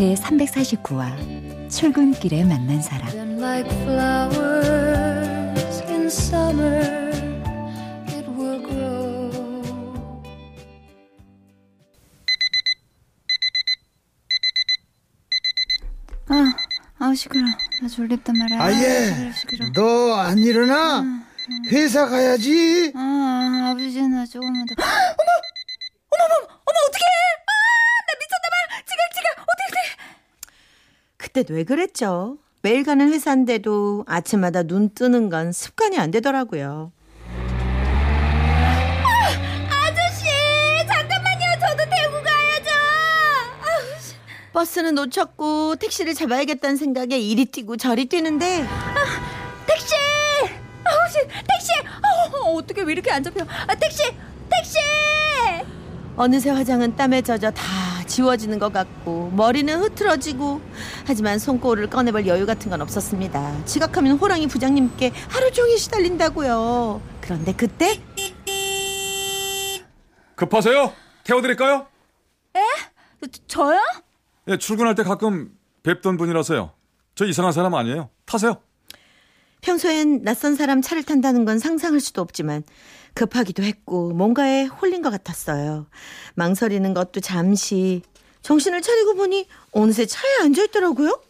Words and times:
제 0.00 0.14
349화 0.14 1.68
출근길에 1.70 2.42
만난 2.44 2.80
사람 2.80 3.06
아, 16.28 16.54
아우 16.98 17.14
시끄러. 17.14 17.44
나 17.82 17.88
졸립단 17.88 18.36
말이야. 18.36 18.62
아예 18.62 19.32
너 19.74 20.14
안 20.20 20.38
일어나? 20.38 21.02
회사 21.66 22.06
가야지. 22.06 22.92
아, 22.94 23.70
아버지 23.72 24.00
나 24.08 24.24
조금만 24.26 24.66
더. 24.66 24.74
어머, 24.82 24.88
어머, 24.88 26.24
어머, 26.24 26.34
어머 26.44 26.78
어떡해? 26.88 27.04
아, 27.46 27.52
나 28.06 28.10
미쳤나봐. 28.20 28.54
지금 28.86 29.00
지금 29.14 29.26
어떻게 29.42 29.70
돼? 29.74 29.78
그때 31.40 31.54
왜 31.54 31.64
그랬죠? 31.64 32.36
매일 32.60 32.84
가는 32.84 33.10
회사인데도 33.10 34.04
아침마다 34.06 34.62
눈 34.62 34.90
뜨는 34.92 35.30
건 35.30 35.52
습관이 35.52 35.98
안 35.98 36.10
되더라고요. 36.10 36.92
씨. 44.00 44.14
버스는 44.52 44.94
놓쳤고 44.96 45.76
택시를 45.76 46.12
잡아야겠다는 46.12 46.76
생각에 46.76 47.18
이리 47.18 47.46
뛰고 47.46 47.78
저리 47.78 48.04
뛰는데 48.04 48.66
택시! 49.66 49.94
아우 50.84 51.08
씨, 51.08 51.18
택시! 51.26 51.72
아우, 52.02 52.58
어떻게 52.58 52.82
왜 52.82 52.92
이렇게 52.92 53.10
안 53.10 53.22
잡혀? 53.22 53.46
아, 53.66 53.74
택시! 53.76 54.02
택시! 54.50 54.78
어느새 56.16 56.50
화장은 56.50 56.96
땀에 56.96 57.22
젖어 57.22 57.50
다 57.50 57.89
지워지는 58.10 58.58
것 58.58 58.72
같고 58.72 59.30
머리는 59.30 59.74
흐트러지고 59.80 60.60
하지만 61.06 61.38
손꼬를 61.38 61.88
꺼내볼 61.88 62.26
여유 62.26 62.44
같은 62.44 62.70
건 62.70 62.82
없었습니다. 62.82 63.64
지각하면 63.64 64.18
호랑이 64.18 64.48
부장님께 64.48 65.12
하루 65.28 65.50
종일 65.52 65.78
시달린다고요. 65.78 67.00
그런데 67.20 67.52
그때 67.52 68.02
급하세요? 70.34 70.92
태워드릴까요? 71.24 71.86
저, 73.20 73.26
저요? 73.46 73.80
예, 74.48 74.56
출근할 74.56 74.94
때 74.94 75.02
가끔 75.02 75.50
뵙던 75.82 76.16
분이라서요. 76.16 76.72
저 77.14 77.24
이상한 77.26 77.52
사람 77.52 77.74
아니에요. 77.74 78.10
타세요. 78.24 78.60
평소엔 79.60 80.24
낯선 80.24 80.56
사람 80.56 80.80
차를 80.80 81.04
탄다는 81.04 81.44
건 81.44 81.58
상상할 81.58 82.00
수도 82.00 82.22
없지만 82.22 82.62
급하기도 83.14 83.62
했고 83.62 84.12
뭔가에 84.12 84.64
홀린 84.64 85.02
것 85.02 85.10
같았어요. 85.10 85.86
망설이는 86.34 86.94
것도 86.94 87.20
잠시 87.20 88.02
정신을 88.42 88.82
차리고 88.82 89.14
보니 89.14 89.46
어느새 89.72 90.06
차에 90.06 90.42
앉아 90.42 90.64
있더라고요. 90.64 91.20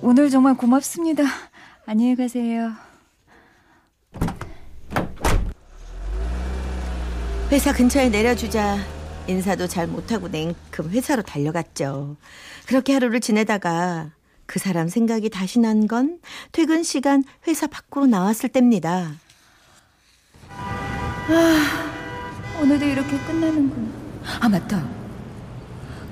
오늘 0.00 0.30
정말 0.30 0.54
고맙습니다. 0.54 1.24
안녕히 1.86 2.14
가세요. 2.14 2.72
회사 7.50 7.72
근처에 7.72 8.10
내려주자 8.10 8.76
인사도 9.26 9.66
잘 9.66 9.86
못하고 9.86 10.28
냉큼 10.28 10.90
회사로 10.90 11.22
달려갔죠. 11.22 12.16
그렇게 12.66 12.92
하루를 12.92 13.20
지내다가 13.20 14.10
그 14.46 14.58
사람 14.58 14.88
생각이 14.88 15.30
다시 15.30 15.58
난 15.58 15.86
건 15.86 16.18
퇴근 16.52 16.82
시간 16.82 17.24
회사 17.46 17.66
밖으로 17.66 18.06
나왔을 18.06 18.48
때입니다. 18.50 19.12
오늘도 22.60 22.84
이렇게 22.84 23.18
끝나는구나. 23.26 23.88
아 24.40 24.48
맞다. 24.48 24.86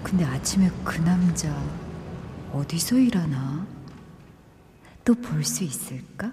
근데 0.03 0.25
아침에 0.25 0.71
그 0.85 0.99
남자 1.01 1.49
어디서 2.53 2.97
일하나? 2.99 3.67
또 5.05 5.15
볼 5.15 5.43
수 5.45 5.65
있을까? 5.65 6.31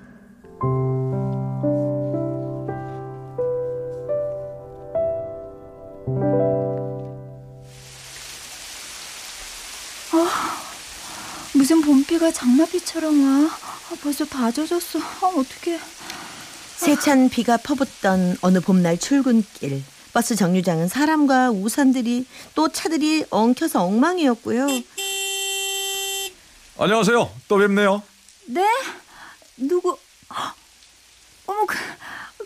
아, 10.12 10.69
무슨 11.60 11.82
봄비가 11.82 12.32
장나비처럼 12.32 13.22
와. 13.22 13.50
아, 13.52 13.96
벌써 14.02 14.24
다 14.24 14.50
젖었어. 14.50 14.98
아, 14.98 15.26
어떡해. 15.26 15.78
세찬 16.78 17.28
비가 17.28 17.58
퍼붓던 17.58 18.38
어느 18.40 18.62
봄날 18.62 18.98
출근길. 18.98 19.84
버스 20.14 20.38
정류장은 20.38 20.88
사람과 20.88 21.52
우산들이 21.52 22.26
또 22.56 22.70
차들이 22.70 23.26
엉켜서 23.30 23.84
엉망이었고요. 23.84 24.68
안녕하세요. 26.78 27.30
또 27.50 27.58
뵙네요. 27.58 28.04
네? 28.46 28.66
누구? 29.58 29.98
어머, 31.46 31.66
그, 31.66 31.76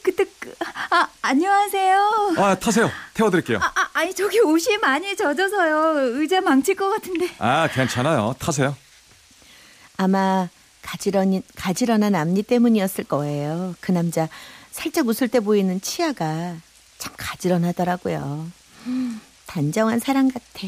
그때 0.02 0.26
그, 0.40 0.56
아, 0.90 1.08
안녕하세요. 1.22 2.34
아, 2.38 2.56
타세요. 2.56 2.90
태워드릴게요. 3.14 3.60
아, 3.60 3.72
아, 3.76 3.90
아니 3.94 4.12
저기 4.16 4.40
옷이 4.40 4.80
많이 4.82 5.16
젖어서요. 5.16 6.18
의자 6.20 6.42
망칠 6.42 6.74
것 6.76 6.90
같은데. 6.90 7.30
아, 7.38 7.68
괜찮아요. 7.72 8.34
타세요. 8.40 8.76
아마 9.98 10.50
가지런히, 10.82 11.42
가지런한 11.56 12.16
앞니 12.16 12.44
때문이었을 12.44 13.06
거예요. 13.06 13.76
그 13.80 13.92
남자 13.92 14.28
살짝 14.72 15.08
웃을 15.08 15.28
때 15.28 15.40
보이는 15.40 15.80
치아가 15.82 16.56
참 16.98 17.14
가지런하더라고요. 17.18 18.48
음, 18.88 19.22
단정한 19.46 20.00
사람 20.00 20.30
같아. 20.30 20.68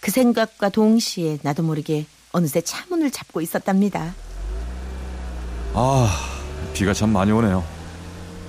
그 0.00 0.10
생각과 0.10 0.68
동시에 0.68 1.38
나도 1.42 1.62
모르게 1.62 2.06
어느새 2.32 2.60
차문을 2.60 3.10
잡고 3.10 3.40
있었답니다. 3.40 4.14
아, 5.74 6.08
비가 6.72 6.94
참 6.94 7.10
많이 7.10 7.32
오네요. 7.32 7.64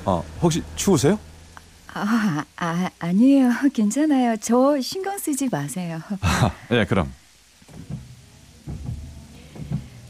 아, 0.05 0.21
혹시 0.41 0.63
추우세요? 0.75 1.19
아, 1.93 2.45
아, 2.57 2.89
아니에요. 2.99 3.51
괜찮아요. 3.73 4.35
저 4.37 4.79
신경 4.81 5.17
쓰지 5.17 5.49
마세요. 5.49 5.99
아, 6.21 6.51
예, 6.71 6.85
그럼. 6.85 7.11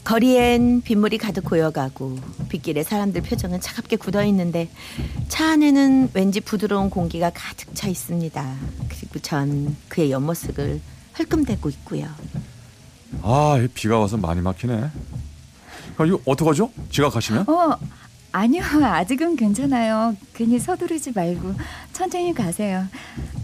거리엔 0.08 0.80
빗물이 0.80 1.18
가득 1.18 1.44
고여가고 1.44 2.16
빗길에 2.48 2.82
사람들 2.82 3.20
표정은 3.20 3.60
차갑게 3.60 3.96
굳어 3.96 4.24
있는데 4.24 4.70
차 5.28 5.50
안에는 5.50 6.12
왠지 6.14 6.40
부드러운 6.40 6.88
공기가 6.88 7.28
가득 7.28 7.74
차 7.74 7.88
있습니다. 7.88 8.56
그리고 8.88 9.18
전 9.18 9.76
그의 9.90 10.10
옆모습을 10.10 10.80
헐끔대고 11.18 11.68
있고요. 11.68 12.08
아, 13.20 13.60
이 13.62 13.68
비가 13.68 13.98
와서 13.98 14.16
많이 14.16 14.40
막히네. 14.40 14.90
아, 15.98 16.06
이거 16.06 16.18
어떡하죠? 16.24 16.72
지각하시면? 16.90 17.46
어, 17.46 17.76
아니요. 18.32 18.62
아직은 18.62 19.36
괜찮아요. 19.36 20.16
괜히 20.32 20.58
서두르지 20.58 21.12
말고 21.14 21.52
천천히 21.92 22.32
가세요. 22.32 22.86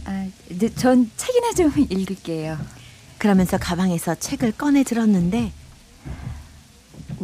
아, 0.06 0.26
전 0.76 1.10
책이나 1.14 1.52
좀 1.52 1.70
읽을게요. 1.90 2.56
그러면서 3.18 3.58
가방에서 3.58 4.14
책을 4.14 4.52
꺼내 4.52 4.82
들었는데 4.82 5.52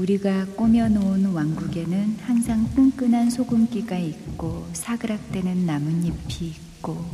우리가 0.01 0.47
꾸며놓은 0.57 1.27
왕국에는 1.27 2.21
항상 2.23 2.67
끈끈한 2.75 3.29
소금기가 3.29 3.99
있고 3.99 4.67
사그락대는 4.73 5.67
나뭇잎이 5.67 6.15
있고 6.49 7.05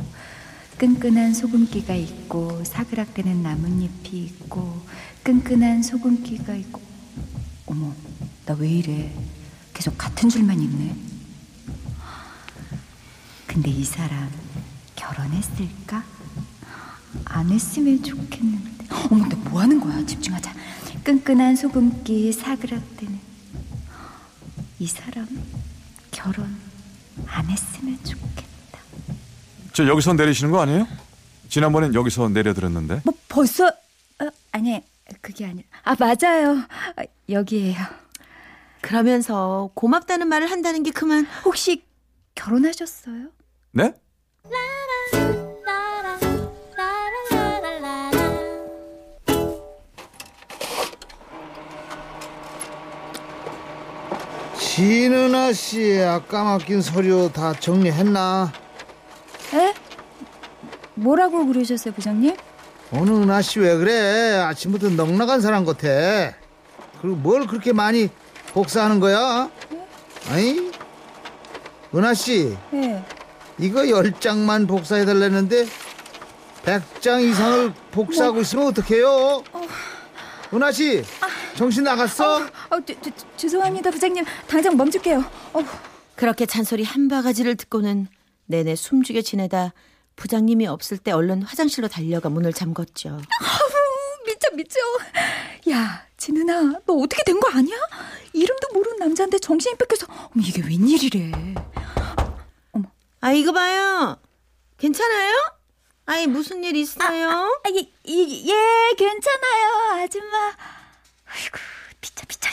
끈끈한 0.77 1.33
소금기가 1.33 1.93
있고 1.95 2.63
사그락대는 2.63 3.43
나뭇잎이 3.43 3.89
있고 4.23 4.85
끈끈한 5.23 5.83
소금기가 5.83 6.55
있고. 6.55 6.79
어머 7.65 7.93
나 8.45 8.53
왜 8.53 8.69
이래? 8.69 9.13
계속 9.73 9.97
같은 9.97 10.29
줄만 10.29 10.57
읽네. 10.57 10.95
근데 13.47 13.69
이 13.69 13.83
사람 13.83 14.29
결혼했을까? 14.95 16.05
안 17.25 17.49
했으면 17.49 18.01
좋겠는데. 18.01 18.85
어머 19.11 19.25
너 19.27 19.35
뭐 19.49 19.61
하는 19.61 19.77
거야? 19.81 20.05
집중하자 20.05 20.53
끈끈한 21.11 21.55
소금기 21.55 22.33
사그락대는 22.33 23.17
이 24.79 24.87
사람 24.87 25.25
결혼 26.11 26.53
안 27.25 27.45
했으면 27.45 27.97
좋겠다 28.03 28.81
저 29.71 29.87
여기서 29.87 30.15
내리시는 30.15 30.51
거 30.51 30.59
아니에요? 30.59 30.85
지난번엔 31.47 31.93
여기서 31.93 32.27
내려드렸는데. 32.27 33.03
뭐 33.05 33.13
벌써 33.29 33.67
아, 34.19 34.29
아니 34.51 34.83
그게 35.21 35.45
아니라 35.45 35.65
아 35.85 35.95
맞아요 35.97 36.57
아, 36.97 37.03
여기에요. 37.29 37.77
그러면서 38.81 39.69
고맙다는 39.75 40.27
말을 40.27 40.51
한다는 40.51 40.83
게 40.83 40.91
그만 40.91 41.25
혹시 41.45 41.83
결혼하셨어요? 42.35 43.29
네? 43.71 43.93
진은아 54.81 55.53
씨 55.53 55.99
아까 56.03 56.43
맡긴 56.43 56.83
서류 56.83 57.31
다 57.33 57.51
정리했나? 57.59 58.53
에? 59.55 59.73
뭐라고 60.93 61.47
그러셨어요 61.47 61.91
부장님? 61.95 62.35
어느 62.91 63.09
은하 63.09 63.41
씨 63.41 63.59
왜 63.59 63.75
그래? 63.75 64.35
아침부터 64.37 64.89
넉나간 64.89 65.41
사람 65.41 65.65
같아. 65.65 65.87
그리고 67.01 67.15
뭘 67.15 67.47
그렇게 67.47 67.73
많이 67.73 68.07
복사하는 68.53 68.99
거야? 68.99 69.49
아니? 70.29 70.71
은하 71.95 72.13
씨 72.13 72.55
네. 72.69 73.03
이거 73.57 73.89
열 73.89 74.11
장만 74.19 74.67
복사해 74.67 75.05
달라는데 75.05 75.65
백 76.63 76.83
장 77.01 77.19
이상을 77.19 77.73
복사하고 77.89 78.41
있으면 78.41 78.67
어떡해요? 78.67 79.41
은하 80.53 80.71
씨 80.71 81.03
정신 81.57 81.83
나갔어? 81.83 82.37
어, 82.45 82.79
저, 82.85 82.93
저, 83.01 83.09
저, 83.15 83.25
죄송합니다 83.37 83.89
부장님 83.91 84.23
당장 84.47 84.77
멈출게요. 84.77 85.19
어, 85.53 85.63
그렇게 86.15 86.45
잔소리 86.45 86.83
한 86.83 87.07
바가지를 87.07 87.55
듣고는 87.55 88.07
내내 88.45 88.75
숨죽여 88.75 89.21
지내다 89.21 89.73
부장님이 90.15 90.67
없을 90.67 90.97
때 90.97 91.11
얼른 91.11 91.43
화장실로 91.43 91.87
달려가 91.87 92.29
문을 92.29 92.51
잠궜죠. 92.53 93.09
아우, 93.09 94.25
미쳐 94.25 94.49
미쳐. 94.55 94.79
야 95.71 96.05
진은아 96.17 96.79
너 96.85 96.93
어떻게 96.93 97.23
된 97.23 97.39
거 97.39 97.49
아니야? 97.49 97.75
이름도 98.33 98.67
모르는 98.73 98.97
남자인데 98.99 99.39
정신이 99.39 99.75
뺏겨서 99.77 100.07
어머, 100.09 100.29
이게 100.45 100.61
웬일이래. 100.61 101.31
아 103.19 103.31
이거 103.31 103.51
봐요. 103.51 104.17
괜찮아요? 104.77 105.33
아이 106.05 106.27
무슨 106.27 106.63
일 106.63 106.75
있어요? 106.75 107.29
아, 107.29 107.69
예, 107.71 107.79
예, 108.07 108.13
예 108.47 108.93
괜찮아요 108.95 110.03
아줌마. 110.03 110.53
아이고 111.29 111.57
미쳐 112.01 112.23
미쳐. 112.29 112.47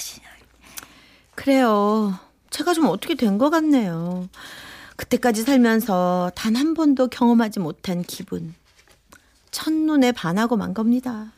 그래요. 1.45 2.19
제가 2.51 2.73
좀 2.73 2.87
어떻게 2.87 3.15
된 3.15 3.37
것 3.39 3.51
같네요. 3.51 4.29
그때까지 4.97 5.43
살면서 5.43 6.33
단 6.35 6.57
한 6.57 6.73
번도 6.75 7.09
경험하지 7.09 7.61
못한 7.61 8.03
기분. 8.03 8.55
첫눈에 9.51 10.13
반하고 10.13 10.57
만 10.57 10.73
겁니다. 10.73 11.33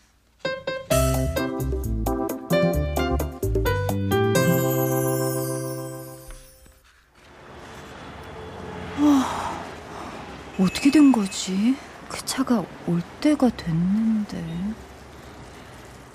어떻게 10.59 10.91
된 10.91 11.13
거지? 11.13 11.77
그 12.09 12.25
차가 12.25 12.65
올 12.87 13.03
때가 13.21 13.51
됐는데. 13.57 14.43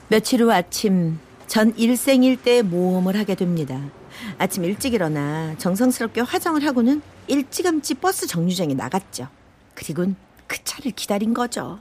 며칠 0.08 0.42
후 0.44 0.52
아침 0.52 1.20
전 1.52 1.76
일생일대 1.76 2.62
모험을 2.62 3.18
하게 3.20 3.36
됩니다. 3.36 3.78
아침 4.38 4.64
일찍 4.64 4.94
일어나 4.94 5.54
정성스럽게 5.58 6.22
화장을 6.22 6.66
하고는 6.66 7.02
일찌감치 7.28 7.96
버스 7.96 8.26
정류장에 8.26 8.74
나갔죠. 8.74 9.28
그리고는 9.76 10.16
그 10.48 10.64
차를 10.64 10.92
기다린 10.92 11.34
거죠. 11.34 11.78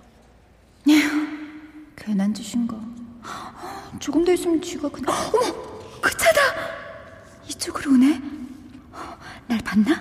괜한 1.96 2.34
짓인가? 2.34 2.76
조금 4.00 4.24
더 4.24 4.32
있으면 4.32 4.60
쥐가 4.60 4.88
그냥 4.88 5.14
어머 5.32 5.54
그 6.00 6.10
차다 6.16 6.40
이쪽으로 7.48 7.92
오네 7.92 8.20
날 9.46 9.58
봤나? 9.60 9.92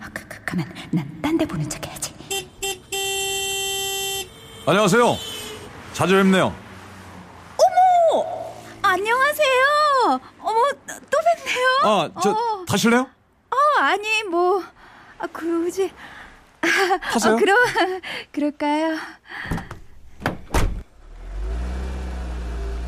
아, 0.00 0.08
가, 0.12 0.26
가, 0.26 0.38
가만 0.44 0.66
난 0.90 1.22
딴 1.22 1.38
데 1.38 1.46
보는 1.46 1.68
척 1.70 1.86
해야지 1.86 2.12
안녕하세요. 4.66 5.16
자주 5.92 6.16
뵙네요 6.16 6.52
어머 10.40 10.60
또 10.86 11.18
뵙네요 11.18 11.68
아, 11.82 12.08
저 12.22 12.30
어, 12.30 12.64
타실래요? 12.66 13.00
어, 13.50 13.80
아니 13.80 14.22
뭐 14.24 14.62
아, 15.18 15.26
그러지 15.26 15.90
타세요? 17.12 17.34
어, 17.34 17.36
그럼 17.36 17.56
그럴까요? 18.32 18.96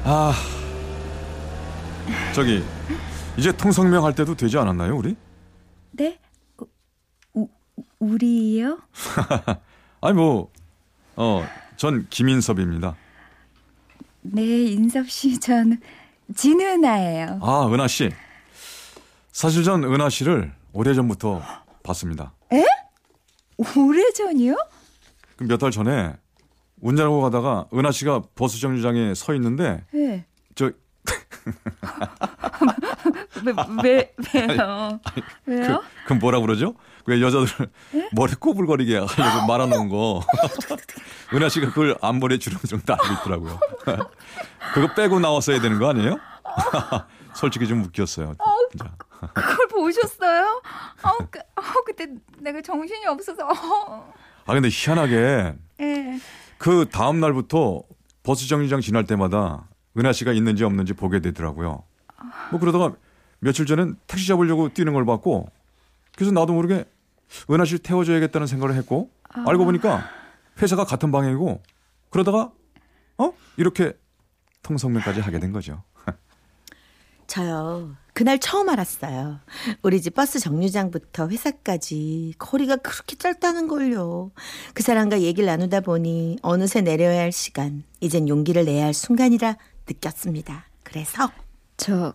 아, 0.04 0.32
저기 2.34 2.62
이제 3.36 3.50
통성명 3.52 4.04
할 4.04 4.14
때도 4.14 4.34
되지 4.34 4.58
않았나요, 4.58 4.96
우리? 4.96 5.16
네? 5.92 6.18
우, 6.58 6.66
우, 7.34 7.48
우리요? 7.98 8.78
아니 10.02 10.14
뭐, 10.14 10.50
어, 11.16 11.46
전 11.76 12.06
김인섭입니다. 12.10 12.96
네 14.26 14.42
인섭 14.42 15.10
씨전 15.10 15.80
진은아예요 16.34 17.40
아, 17.42 17.66
은하 17.72 17.86
씨. 17.88 18.10
사실 19.34 19.64
전 19.64 19.82
은하 19.82 20.08
씨를 20.08 20.52
오래 20.72 20.94
전부터 20.94 21.42
봤습니다. 21.82 22.32
오래전이요? 23.76 24.54
그 25.36 25.44
몇 25.44 25.58
달 25.58 25.72
전에 25.72 26.14
운전하고 26.80 27.20
가다가 27.20 27.66
은하 27.74 27.90
씨가 27.90 28.22
버스 28.36 28.60
정류장에 28.60 29.14
서 29.14 29.34
있는데 29.34 29.84
네. 29.92 30.24
저 30.54 30.70
왜, 33.44 33.52
왜, 33.82 34.14
왜요? 34.34 35.00
왜요? 35.46 35.80
그, 35.82 36.06
그 36.06 36.12
뭐라 36.14 36.38
그러죠? 36.40 36.76
왜 37.06 37.20
여자들 37.20 37.68
머리 38.12 38.34
꼬불거리게 38.36 38.96
하려고 38.98 39.46
말아놓은 39.48 39.88
거. 39.88 40.22
은하 41.34 41.48
씨가 41.48 41.68
그걸 41.70 41.96
앞머리에 42.00 42.38
주렁주렁 42.38 42.82
달고 42.82 43.04
있더라고요. 43.20 43.58
그거 44.74 44.94
빼고 44.94 45.18
나왔어야 45.18 45.60
되는 45.60 45.78
거 45.80 45.88
아니에요? 45.90 46.16
솔직히 47.34 47.66
좀 47.66 47.82
웃겼어요. 47.84 48.36
진짜. 48.70 48.92
그걸 49.32 49.68
보셨어요? 49.68 50.62
어, 51.02 51.18
그, 51.30 51.38
어, 51.38 51.62
그때 51.86 52.08
내가 52.38 52.60
정신이 52.60 53.06
없어서. 53.06 53.48
아 54.46 54.52
근데 54.52 54.68
희한하게 54.70 55.54
예. 55.80 56.20
그 56.58 56.86
다음 56.90 57.20
날부터 57.20 57.82
버스 58.22 58.46
정류장 58.46 58.80
지날 58.80 59.04
때마다 59.04 59.68
은하 59.96 60.12
씨가 60.12 60.32
있는지 60.32 60.64
없는지 60.64 60.92
보게 60.92 61.20
되더라고요. 61.20 61.84
뭐 62.50 62.60
그러다가 62.60 62.94
며칠 63.38 63.66
전엔 63.66 63.96
택시 64.06 64.26
잡으려고 64.26 64.68
뛰는 64.70 64.92
걸 64.92 65.04
봤고 65.04 65.50
그래서 66.16 66.32
나도 66.32 66.52
모르게 66.52 66.84
은하 67.50 67.64
씨를 67.64 67.80
태워줘야겠다는 67.80 68.46
생각을 68.46 68.74
했고 68.76 69.10
알고 69.46 69.64
보니까 69.64 70.08
회사가 70.60 70.84
같은 70.84 71.10
방향이고 71.10 71.62
그러다가 72.10 72.52
어 73.18 73.32
이렇게 73.56 73.92
통성명까지 74.62 75.20
하게 75.20 75.38
된 75.38 75.52
거죠. 75.52 75.82
저요. 77.26 77.96
그날 78.14 78.38
처음 78.38 78.68
알았어요. 78.68 79.40
우리 79.82 80.00
집 80.00 80.14
버스 80.14 80.38
정류장부터 80.38 81.28
회사까지 81.28 82.34
거리가 82.38 82.76
그렇게 82.76 83.16
짧다는 83.16 83.66
걸요. 83.66 84.30
그 84.72 84.84
사람과 84.84 85.20
얘기를 85.20 85.46
나누다 85.46 85.80
보니 85.80 86.38
어느새 86.40 86.80
내려야 86.80 87.22
할 87.22 87.32
시간, 87.32 87.82
이젠 88.00 88.28
용기를 88.28 88.64
내야 88.66 88.86
할 88.86 88.94
순간이라 88.94 89.56
느꼈습니다. 89.88 90.64
그래서 90.84 91.30
저, 91.76 92.14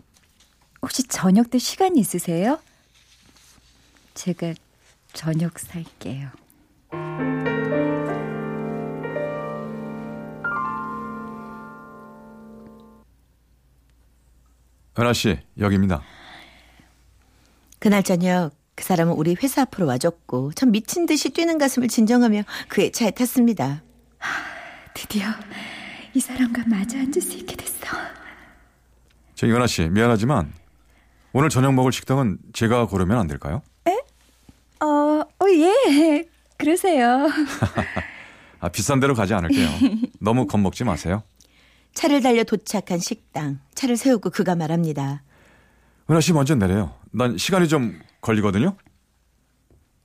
혹시 0.82 1.04
저녁 1.04 1.50
때 1.50 1.60
시간 1.60 1.98
있으세요? 1.98 2.60
제가 4.14 4.54
저녁 5.12 5.60
살게요. 5.60 6.30
은하 15.00 15.14
씨 15.14 15.38
여기입니다. 15.58 16.02
그날 17.80 18.04
저녁 18.04 18.52
그 18.76 18.84
사람은 18.84 19.14
우리 19.14 19.36
회사 19.42 19.62
앞으로 19.62 19.88
와줬고 19.88 20.52
전 20.54 20.72
미친 20.72 21.06
듯이 21.06 21.30
뛰는 21.30 21.58
가슴을 21.58 21.88
진정하며 21.88 22.44
그의 22.68 22.92
차에 22.92 23.12
탔습니다. 23.12 23.82
드디어 24.94 25.28
이 26.14 26.20
사람과 26.20 26.64
마주 26.68 26.98
앉을 26.98 27.22
수 27.22 27.38
있게 27.38 27.56
됐어. 27.56 27.88
저기 29.36 29.54
은하 29.54 29.68
씨 29.68 29.88
미안하지만 29.88 30.52
오늘 31.32 31.50
저녁 31.50 31.74
먹을 31.74 31.94
식당은 31.94 32.38
제가 32.52 32.88
고르면 32.88 33.18
안 33.18 33.28
될까요? 33.28 33.62
어, 34.82 34.86
어, 34.86 35.50
예. 35.50 36.26
그러세요. 36.58 37.28
아 38.60 38.68
비싼 38.70 39.00
데로 39.00 39.14
가지 39.14 39.34
않을게요. 39.34 39.70
너무 40.20 40.46
겁먹지 40.48 40.84
마세요. 40.84 41.24
차를 41.94 42.22
달려 42.22 42.44
도착한 42.44 43.00
식당. 43.00 43.60
차를 43.76 43.98
세우고 43.98 44.30
그가 44.30 44.56
말합니다. 44.56 45.24
은하 46.10 46.22
씨 46.22 46.34
먼저 46.34 46.56
내려요. 46.56 46.96
난 47.12 47.38
시간이 47.38 47.68
좀 47.68 48.00
걸리거든요. 48.22 48.76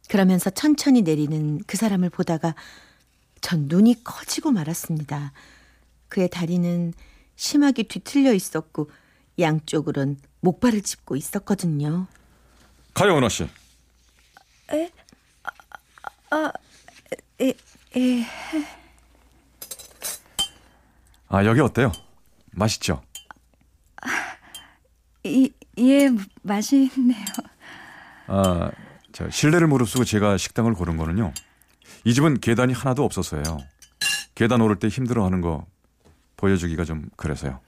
그러면서 0.08 0.50
천천히 0.50 1.02
내리는 1.02 1.60
그 1.66 1.76
사람을 1.76 2.10
보다가 2.10 2.54
전 3.40 3.66
눈이 3.68 4.04
커지고 4.04 4.50
말았습니다. 4.50 5.32
그의 6.08 6.28
다리는 6.28 6.92
심하게 7.36 7.84
뒤틀려 7.84 8.32
있었고 8.32 8.90
양쪽으론 9.38 10.18
목발을 10.40 10.82
짚고 10.82 11.16
있었거든요. 11.16 12.06
가요, 12.92 13.16
은하 13.16 13.28
씨. 13.28 13.48
에, 14.72 14.90
에, 17.40 17.54
아, 21.34 21.44
여기 21.46 21.58
어때요? 21.58 21.90
맛있죠? 22.52 23.02
이, 25.24 25.52
예, 25.78 26.08
맛있네요. 26.42 27.24
아, 28.28 28.70
저 29.10 29.28
실내를 29.28 29.66
무릅쓰고 29.66 30.04
제가 30.04 30.36
식당을 30.36 30.74
고른 30.74 30.96
거는요. 30.96 31.34
이 32.04 32.14
집은 32.14 32.38
계단이 32.38 32.72
하나도 32.72 33.02
없어서요. 33.04 33.58
계단 34.36 34.60
오를 34.60 34.76
때 34.76 34.86
힘들어하는 34.86 35.40
거 35.40 35.66
보여주기가 36.36 36.84
좀 36.84 37.10
그래서요. 37.16 37.58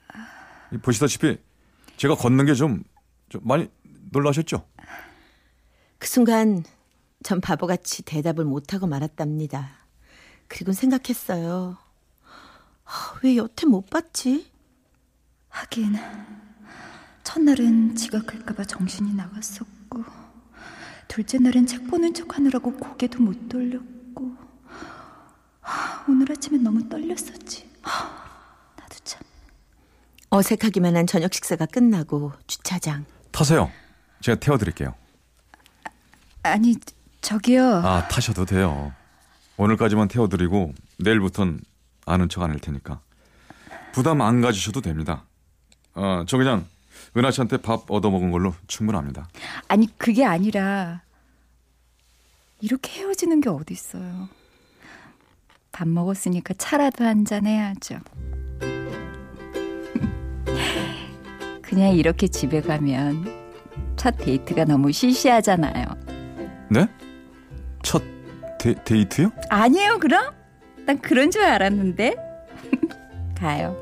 이 0.71 0.77
보시다시피 0.77 1.37
제가 1.97 2.15
걷는 2.15 2.45
게좀 2.45 2.85
좀 3.27 3.41
많이 3.43 3.69
놀라셨죠? 4.11 4.65
그 5.99 6.07
순간 6.07 6.63
전 7.21 7.41
바보같이 7.41 8.03
대답을 8.03 8.45
못하고 8.45 8.87
말았답니다. 8.87 9.71
그리고 10.47 10.71
생각했어요. 10.71 11.77
아, 12.87 13.19
왜 13.23 13.35
여태 13.37 13.65
못 13.65 13.89
봤지? 13.89 14.51
하긴 15.49 15.95
첫날은 17.23 17.95
지각할까봐 17.95 18.63
정신이 18.65 19.13
나갔었고 19.13 20.03
둘째 21.07 21.37
날은 21.39 21.65
책 21.65 21.87
보는 21.87 22.13
척 22.13 22.35
하느라고 22.37 22.71
고개도 22.77 23.19
못 23.19 23.49
돌렸고 23.49 24.35
하, 25.61 26.05
오늘 26.09 26.31
아침엔 26.31 26.63
너무 26.63 26.87
떨렸었지. 26.87 27.69
하, 27.81 28.07
나도 28.77 28.95
참. 29.03 29.21
어색하기만 30.29 30.95
한 30.95 31.07
저녁 31.07 31.33
식사가 31.33 31.65
끝나고 31.65 32.31
주차장. 32.45 33.05
타세요. 33.31 33.69
제가 34.21 34.39
태워드릴게요. 34.39 34.93
아니 36.43 36.75
저기요. 37.21 37.77
아, 37.77 38.07
타셔도 38.07 38.45
돼요. 38.45 38.93
오늘까지만 39.57 40.07
태워드리고 40.07 40.73
내일부턴 40.99 41.59
아는 42.07 42.29
척 42.29 42.41
안 42.43 42.51
할 42.51 42.59
테니까. 42.59 43.01
부담 43.91 44.21
안 44.21 44.41
가지셔도 44.41 44.81
됩니다. 44.81 45.23
어, 45.93 46.23
저 46.27 46.37
그냥 46.37 46.65
은하 47.15 47.31
씨한테 47.31 47.57
밥 47.57 47.89
얻어먹은 47.91 48.31
걸로 48.31 48.53
충분합니다. 48.67 49.27
아니 49.67 49.87
그게 49.97 50.25
아니라 50.25 51.01
이렇게 52.61 53.01
헤어지는 53.01 53.41
게 53.41 53.49
어디 53.49 53.73
있어요. 53.73 54.29
밥 55.71 55.87
먹었으니까 55.87 56.53
차라도 56.57 57.03
한 57.05 57.25
잔 57.25 57.45
해야죠. 57.45 57.99
그냥 61.61 61.93
이렇게 61.95 62.27
집에 62.27 62.61
가면 62.61 63.25
첫 63.95 64.15
데이트가 64.17 64.65
너무 64.65 64.91
시시하잖아요. 64.91 65.85
네? 66.69 66.87
첫 67.83 68.03
데, 68.59 68.73
데이트요? 68.83 69.31
아니에요, 69.49 69.99
그럼? 69.99 70.33
난 70.87 70.97
그런 70.99 71.29
줄 71.29 71.43
알았는데. 71.43 72.15
가요. 73.37 73.75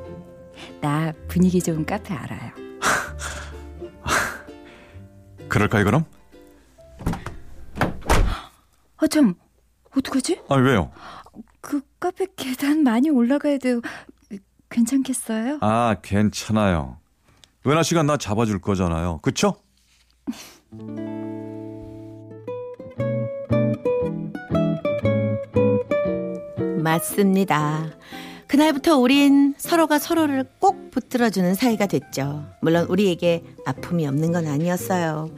나 0.81 1.13
분위기 1.27 1.61
좋은 1.61 1.85
카페 1.85 2.15
알아요. 2.15 2.51
그럴까요, 5.47 5.85
그럼? 5.85 6.05
아, 8.97 9.07
참. 9.07 9.35
어떡하지? 9.95 10.41
아, 10.49 10.55
왜요? 10.55 10.91
그 11.61 11.81
카페 11.99 12.25
계단 12.35 12.81
많이 12.83 13.09
올라가야 13.11 13.59
돼요. 13.59 13.81
괜찮겠어요? 14.69 15.59
아, 15.61 15.95
괜찮아요. 16.01 16.97
은하 17.67 17.83
씨가 17.83 18.01
나 18.03 18.17
잡아줄 18.17 18.59
거잖아요. 18.61 19.19
그쵸? 19.21 19.55
맞습니다. 26.85 27.89
그날부터 28.47 28.97
우린 28.97 29.55
서로가 29.57 29.97
서로를 29.97 30.45
꼭 30.59 30.91
붙들어주는 30.91 31.55
사이가 31.55 31.87
됐죠. 31.87 32.45
물론 32.61 32.85
우리에게 32.85 33.43
아픔이 33.65 34.05
없는 34.07 34.31
건 34.31 34.45
아니었어요. 34.45 35.31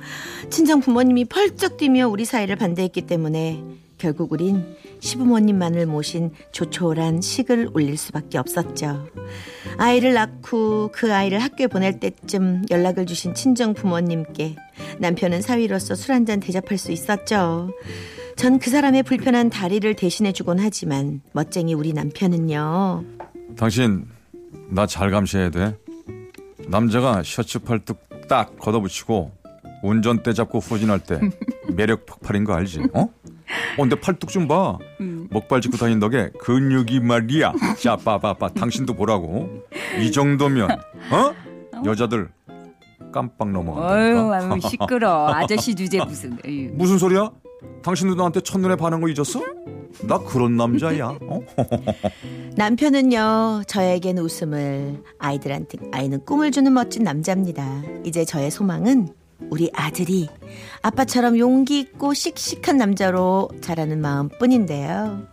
친정 0.50 0.82
부모님이 0.82 1.24
펄쩍 1.25 1.77
뛰며 1.77 2.10
우리 2.10 2.25
사이를 2.25 2.58
반대했기 2.58 3.04
때문에 3.04 3.63
결국 3.98 4.34
우린 4.34 4.75
시부모님만을 5.00 5.86
모신 5.86 6.32
조촐한 6.51 7.22
식을 7.22 7.70
올릴 7.74 7.98
수밖에 7.98 8.38
없었죠. 8.38 9.08
아이를 9.77 10.13
낳고 10.13 10.89
그 10.92 11.13
아이를 11.13 11.39
학교에 11.39 11.68
보낼 11.68 12.00
때쯤 12.00 12.66
연락을 12.70 13.06
주신 13.06 13.34
친정 13.34 13.74
부모님께 13.74 14.56
남편은 15.00 15.42
사위로서 15.42 15.96
술 15.96 16.12
한잔 16.12 16.42
대접할 16.42 16.77
수 16.77 16.92
있었죠. 16.92 17.72
전 18.38 18.60
그 18.60 18.70
사람의 18.70 19.03
불편한 19.03 19.50
다리를 19.50 19.94
대신해주곤 19.96 20.60
하지만 20.60 21.22
멋쟁이 21.34 21.74
우리 21.74 21.94
남편은요. 21.94 23.03
당신 23.58 24.06
나 24.70 24.86
잘 24.86 25.10
감시해야 25.12 25.50
돼. 25.50 25.75
남자가 26.67 27.24
셔츠 27.24 27.60
팔뚝 27.60 28.27
딱 28.27 28.58
걷어붙이고 28.60 29.32
운전대 29.84 30.34
잡고 30.34 30.60
후진할 30.60 31.00
때 31.00 31.20
매력 31.75 32.06
폭발인 32.06 32.44
거 32.44 32.53
알지? 32.53 32.82
어? 32.94 33.01
어, 33.01 33.10
근데 33.77 34.00
팔뚝 34.00 34.29
좀 34.29 34.48
봐. 34.48 34.77
목발 35.29 35.62
짚고 35.62 35.77
다닌 35.77 36.00
덕에 36.00 36.29
근육이 36.39 37.00
말이야. 37.01 37.53
자, 37.82 37.96
봐봐봐. 37.96 38.50
당신도 38.50 38.94
보라고. 38.94 39.50
이 40.00 40.12
정도면, 40.12 40.70
어? 40.72 41.34
여자들 41.86 42.29
깜빡 43.12 43.48
어휴, 43.48 43.51
넘어간다니까. 43.53 44.53
아유, 44.53 44.60
시끄러. 44.62 45.27
아저씨 45.34 45.75
주제 45.75 46.03
무슨. 46.03 46.38
무슨 46.75 46.98
소리야? 46.98 47.29
당신도 47.84 48.16
나한테 48.16 48.42
첫눈에 48.42 48.76
반한 48.76 49.02
거 49.02 49.08
잊었어? 49.08 49.42
나 50.04 50.20
그런 50.20 50.58
남자야. 50.58 51.18
어? 51.22 51.42
남편은요, 52.56 53.64
저에겐 53.68 54.18
웃음을, 54.20 55.02
아이들한테, 55.20 55.78
아이는 55.92 56.24
꿈을 56.26 56.52
주는 56.52 56.72
멋진 56.74 57.04
남자입니다. 57.04 57.84
이제 58.04 58.26
저의 58.26 58.52
소망은 58.52 59.10
우리 59.50 59.70
아들이 59.74 60.28
아빠처럼 60.82 61.38
용기 61.38 61.80
있고 61.80 62.14
씩씩한 62.14 62.78
남자로 62.78 63.50
자라는 63.62 64.02
마음 64.02 64.30
뿐인데요. 64.30 65.24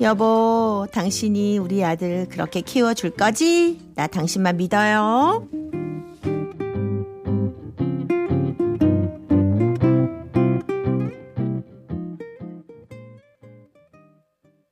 여보, 0.00 0.86
당신이 0.92 1.58
우리 1.58 1.84
아들 1.84 2.28
그렇게 2.28 2.60
키워줄 2.60 3.10
거지? 3.10 3.80
나 3.94 4.06
당신만 4.06 4.56
믿어요. 4.56 5.48